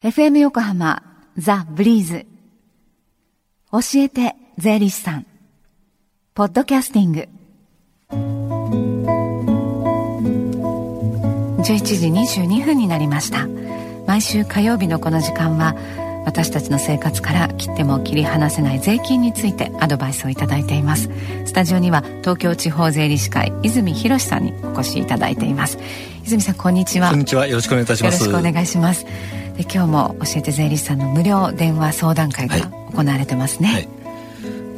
[0.00, 1.02] FM 横浜
[1.36, 2.24] ザ・ブリーズ。
[3.72, 5.26] 教えて税理士さん。
[6.34, 7.28] ポッドキャスティング。
[11.64, 12.06] 11時
[12.46, 13.48] 22分になりました。
[14.06, 15.74] 毎週火曜日のこの時間は
[16.24, 21.10] 私たちの生活から切っても切り離せない税金についてアドバイスをいただいています。
[21.44, 25.76] スタジオには東京地方税理士会泉博さんにお越しいただいています。
[26.24, 27.10] 泉さんこんにちは。
[27.10, 27.48] こんにちは。
[27.48, 28.24] よろしくお願いいたします。
[28.24, 29.04] よろしくお願いします
[29.58, 32.56] で今日も教えて税理士さんの無料電話相談会が
[32.92, 33.88] 行われてますね、はい、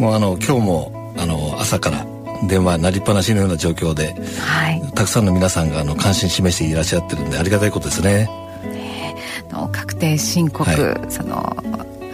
[0.00, 2.06] もうあの今日もあの朝から
[2.48, 8.24] 電話鳴りっぱなしのような状況で、はい、たくさんの皆さんがあの関心示していらっしゃってるんでありがたいことですね。
[8.72, 9.16] ね
[9.50, 11.56] の確定申告、はい、その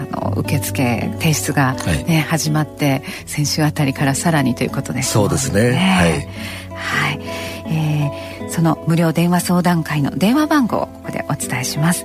[0.01, 5.71] あの受付提出がね、はい、始まって先週あたりからさらにということです、ね、そうですね。
[5.77, 6.29] はい。
[6.75, 7.21] はい。
[7.69, 12.05] えー、その無料電話相談会の電話番号をここでお伝えします。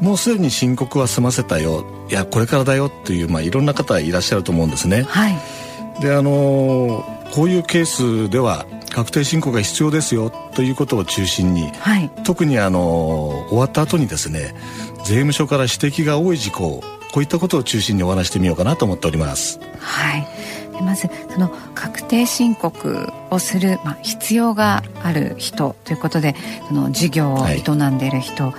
[0.02, 1.86] もうすでに申告は済ませたよ。
[2.10, 5.04] いやこれからだよっていう、まあ、いろんな方いらっしゃると思うんですね。
[5.04, 5.38] はい、
[6.02, 14.56] であのこういうケースでは確定申告が必要ですよということを中心に、はい、特にあの終わった後にですね
[15.00, 19.60] 税務署から指摘が多い事項こういったことを中心にお話してみようかなと思っております。
[19.80, 20.28] はい。
[20.84, 26.36] まずその確定申告をする、まあ、必要がある人ということで
[26.68, 28.54] その事業を営んでいる人、は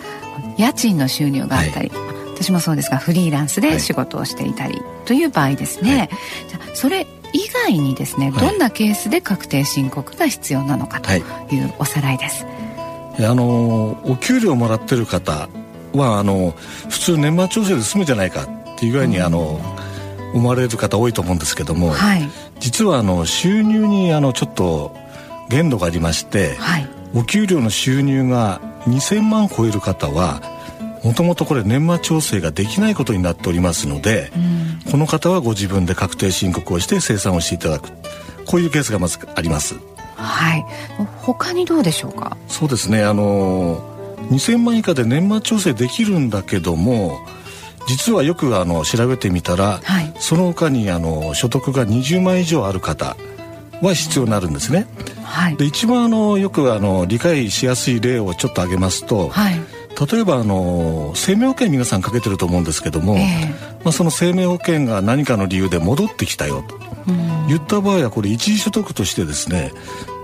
[0.56, 6.08] い、家賃の収入があったり、はい、私もそうですがフリーランスで仕事をしていたりという場合ですね、
[6.48, 7.06] じゃそれ
[7.36, 11.18] 以外にですね、どんなケースで確定申告が必要なのかとい
[11.60, 12.44] うおさらいです。
[12.44, 15.48] はい、あのお給料もらってる方
[15.92, 16.54] はあの
[16.88, 19.60] 普通年末調整で済むじゃないかっていう具合に、うん、あの
[20.34, 24.94] 思われる方多いと思うんですけども、はい、実はあの収入にあのちょっと
[25.50, 30.40] 限度がありまして、はい、お給料の収入が2000万超える方は
[31.04, 37.90] もともとこれ年末調整ができないことになっておりますので、うん、この方はご自分で確定申告をして生産をしていただく。
[38.46, 39.74] こういうケースがまずあります。
[40.16, 40.64] はい。
[41.22, 42.36] 他にどうでしょうか？
[42.48, 43.04] そうですね。
[43.04, 43.80] あの
[44.30, 47.18] 2000万以下で年末調整できるんだけども
[47.86, 53.16] 実はよくあの調べてみたら、はい、その他にあの所得が20万以上ある方
[53.82, 54.86] は必要になるんですね。
[55.22, 59.60] はい、で一番あのよくあの理解しやすい例をちょっと挙げますと、はい、
[59.98, 66.76] 例えばあの生命保険皆さんかけてると思うんですけども、えー、まあ、その生命保険が何かの理由で戻ってきたよと。
[67.48, 69.72] 言った場合はこれ一時所得としてですね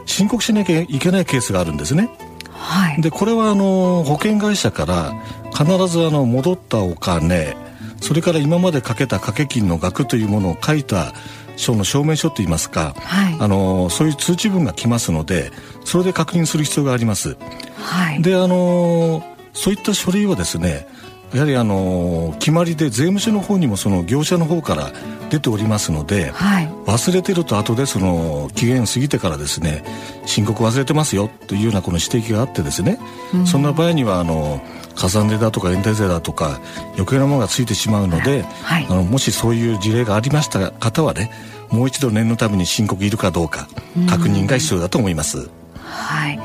[0.06, 2.10] 申告しなきゃいけないケースがあるんですね。
[2.52, 5.12] はい、でこれはあの保険会社から
[5.52, 7.56] 必ずあの戻ったお金
[8.00, 11.12] それから今までかけた掛け金の額というものを書いた
[11.56, 15.50] 書の証明書といいますか、はい、あのそういう通知文が来ますので
[15.84, 17.36] それで確認する必要があります。
[17.76, 19.22] はい、であの
[19.52, 20.86] そういった書類はですね
[21.34, 24.90] やはりあの決まりで税務署の方にもその業者の方から
[25.30, 29.82] 出ておりますので、はい、忘れてると後でその期限過ぎてからですね
[30.26, 32.98] 申告忘れてますよというようなこの指摘があってですね、
[33.32, 34.60] うん、そんな場合にはあの
[34.94, 36.60] 加算税だとか延滞税だとか
[36.96, 41.30] 余計なものがついてしまうので、はい、あのもしそういう事例がありました方はね
[41.70, 43.68] もう一度念のために申告いるかどうか
[44.06, 45.48] 確認が必要だと思います。
[45.76, 46.38] はい。
[46.38, 46.42] あ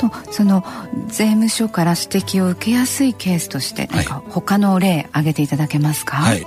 [0.00, 0.64] とその
[1.08, 6.46] 税務署から指摘を受けやすいケースとして何か他の例挙げていただけますか、はい、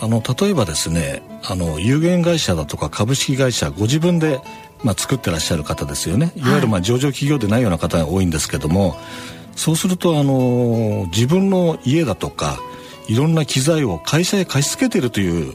[0.00, 4.40] あの例えばですねあの有限会社だとか株式会社ご自分で、
[4.82, 6.32] まあ、作ってらっしゃる方ですよね。
[6.34, 6.40] い。
[6.40, 8.96] わゆるまあ上場企業でないような方が多いんですけども、
[9.54, 12.58] そうするとあの自分の家だとか
[13.06, 15.54] いろんな機材を会社へ貸し付けているという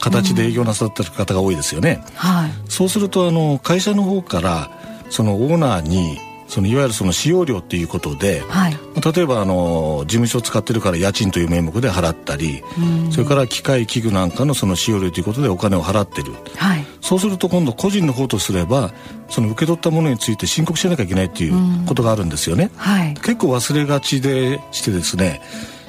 [0.00, 2.12] 形で営業なさってる方が多いですよね、うん。
[2.14, 4.70] はい、そうするとあの会社の方から
[5.10, 6.18] そのオーナーに
[6.52, 8.76] そのいわゆるその使用料っていうことで、はい、
[9.14, 12.62] 例えばあの事務所を使ってるから家賃という名目で払ったり、
[13.10, 18.92] それから機械器具なんかのその使用料ということでお金を払ってる、はい、そうすると今度個人の方とすれば
[19.30, 22.70] その受け取ったものについて申告しなきゃいけないっていうことがあるんですよね。
[22.76, 25.40] はい、結構忘れがちでしてですね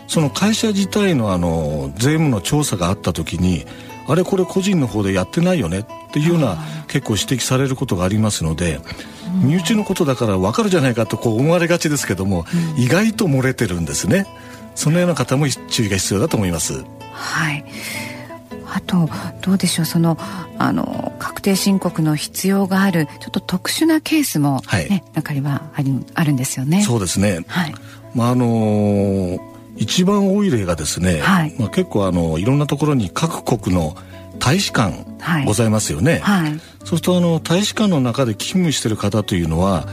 [0.08, 3.66] その会社自体のあの税務の調査があった時に
[4.08, 6.58] あれこれ個人の方でやってないよねっていうような
[6.88, 8.80] 結構指摘されることがありますので
[9.42, 12.46] 身内のことだから分かるじゃないかとこう思われがちですけども、
[12.76, 14.28] うん、意外と漏れてるんですね。
[14.76, 16.84] そのような方も注意が必要だと思います。
[17.12, 17.66] はい。
[18.76, 19.08] あと
[19.42, 19.86] どうでしょう。
[19.86, 20.18] その
[20.58, 26.82] あの確定申告の必要があるちょっと特殊なケースも、ね、はい、中にはありあるんですよね。
[26.84, 27.76] そうですね、はい。
[28.16, 29.40] まああのー、
[29.78, 31.56] 一番多い例がですね、はい。
[31.60, 33.96] まあ、結構あのいろんなところに各国の
[34.40, 35.06] 大使館
[35.46, 39.88] ございますよね、はい、はい、そうするとあの大使館の中で勤務している方というのは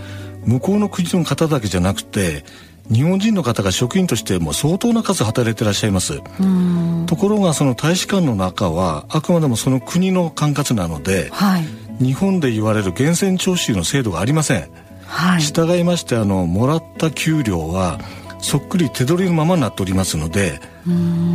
[0.45, 2.45] 向こうの国の方だけじゃなくて
[2.91, 6.21] 日本人の方が職員としても相当な数働いていらっしゃいます。
[7.07, 14.69] ところがその大使館の中はあくまでもその国の管轄なので、はい、日本で言われる源泉徴収の制度がありません、
[15.07, 18.01] はい、従いましてあのもらった給料は
[18.41, 20.61] そっくり手取りのままになっておりますので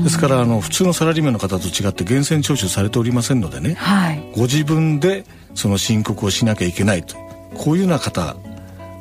[0.04, 5.24] ですからあの普通のサラリーマンの方と違って源泉徴収されておりませんのでね、はい、ご自分で
[5.54, 7.16] その申告をしなきゃいけないと
[7.58, 8.36] こういうような方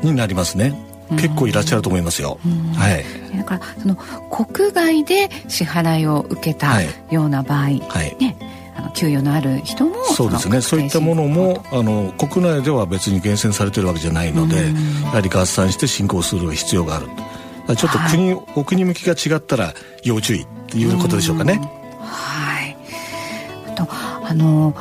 [0.03, 0.75] になりますね。
[1.11, 2.39] 結構いらっしゃると思いますよ。
[2.77, 3.05] はい。
[3.37, 6.81] だからその国外で支払いを受けた
[7.11, 8.37] ような場合、はい、ね、
[8.77, 10.61] あの給与のある人もそうですね。
[10.61, 14.73] そういったものもあの国内では別に厳選されてるわけじゃないので、
[15.03, 17.07] やはり合算して申告する必要がある。
[17.67, 21.61] ちょっと国、はい、お国向きが違ったら要注意っていうことでしょうかね。
[22.01, 22.77] はい。
[23.69, 24.75] あとあの。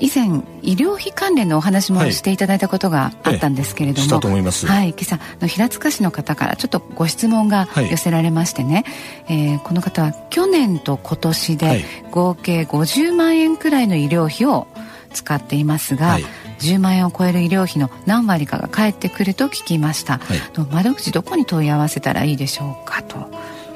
[0.00, 0.26] 以前
[0.60, 8.84] 医療費関連のお話もしていただいたことがあったんですけれども、はい、はい、今朝の平塚市の方からちょっとご質問が寄せられましてね、
[9.26, 14.66] はい、えー、この方は去年と今年で合計50万円くらいの医療費を
[15.12, 16.24] 使っていますが、はい、
[16.58, 20.38] 10万円を超える医療費の何割かが返ってくると聞きました、はい、
[20.72, 23.16] 窓口どこに問い合わせたらいいでしょうかと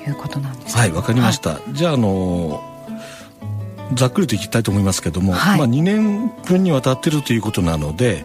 [0.07, 0.77] いうことなんです。
[0.77, 2.79] はいわかりました、じゃああのー
[3.95, 8.25] ざっくりといきたいと思いますけども、はい、まあ、2年分にわたってるということなので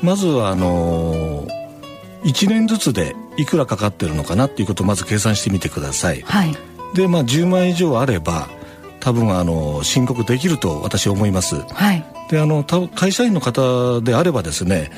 [0.00, 1.48] まずはあのー、
[2.24, 6.22] 1年ずつでいくらかかってるのかなっていうことをまず計算してみてください。
[6.22, 6.56] はい、
[6.94, 8.48] で、まあ、10万円以上あれば
[9.02, 11.56] 多分あの申告できると私は思います。
[11.56, 14.90] はい、であの会社員の方であればですね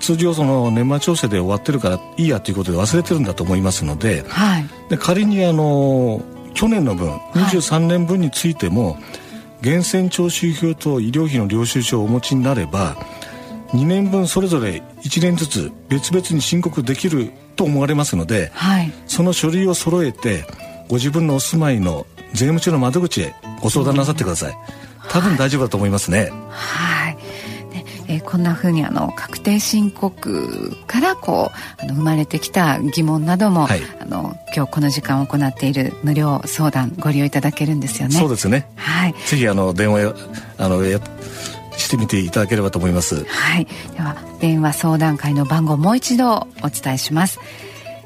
[0.00, 6.20] 通常その年末調整で終わってるからいいやということで忘れてるんだと思いますのではい、で仮にあの
[6.54, 9.02] 去年の分23年分についても、はい
[9.62, 12.96] 源泉徴収票と医療費の領収書をお持ちになれば
[13.68, 20.44] 2年分それぞれ1年ずつ別々に申告できると思われますので、はい、その書類を揃えて
[20.88, 24.54] ご自分のお住まいの税務署の窓口へご相談なさってください
[25.08, 27.12] 多分大丈夫だと思いますねはい
[28.12, 38.14] えー、こんなふうにあの確定申告からこうあの生まれてきた疑問なども、はい、あの今日この時間を行っている無料相談ご利用いただけるんですよね。
[38.14, 38.68] そうですね。
[38.76, 39.14] はい。
[39.26, 40.14] ぜひあの電話
[40.58, 41.00] あのや
[41.76, 43.24] してみていただければと思います。
[43.24, 43.66] はい。
[43.96, 47.40] では電話相談会の番号もう一度お伝えします。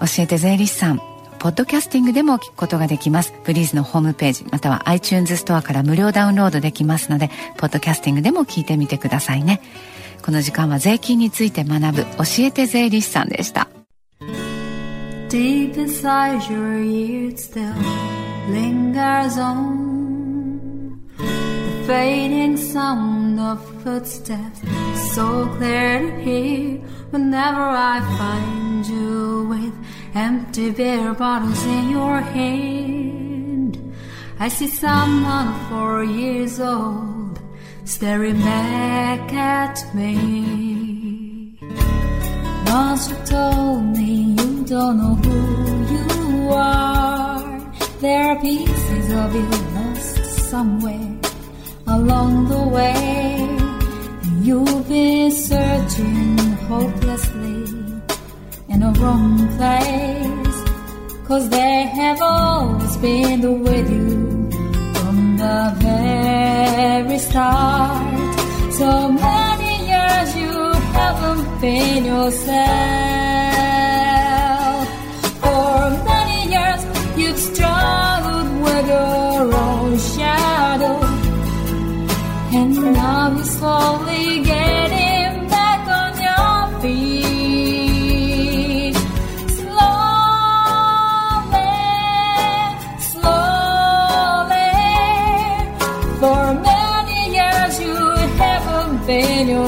[0.01, 1.01] ま教えて税理士さん。
[1.39, 3.35] ポッドキャスティングでも聞くことができます。
[3.45, 7.29] ブリーズのホームページ、または iTunes ストアから無料ダウンロードできますので、
[7.59, 9.61] ポッドキャスティングでも聞いてみてくださいね。
[10.25, 13.69] この時間は税金について学ぶ教えて税理士さんでした
[15.29, 17.75] Deep inside your ears still
[18.49, 24.63] lingers on The fading sound of footsteps
[25.13, 29.75] So clear to hear Whenever I find you with
[30.15, 33.79] Empty beer bottles in your hand
[34.39, 37.14] I see someone four years old
[37.85, 41.59] staring back at me.
[42.67, 45.39] Once you told me you don't know who
[45.95, 47.73] you are.
[48.01, 51.17] There are pieces of you lost somewhere
[51.87, 53.49] along the way.
[54.43, 56.39] You've been searching
[56.69, 57.65] hopelessly
[58.69, 60.59] in a wrong place.
[61.29, 64.34] Cause they have always been with you
[65.45, 68.33] the very start.
[68.81, 68.91] So
[69.27, 70.57] many years you
[70.99, 73.34] haven't been yourself.